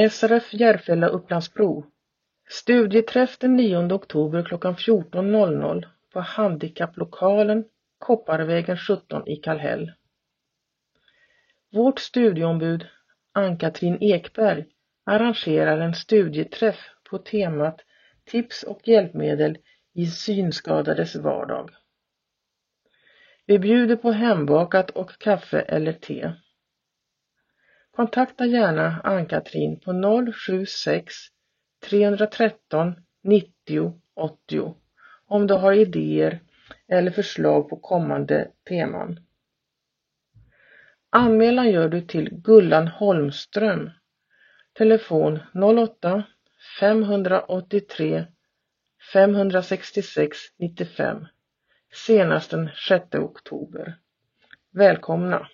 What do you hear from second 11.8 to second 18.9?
studieombud Ann-Katrin Ekberg arrangerar en studieträff på temat Tips och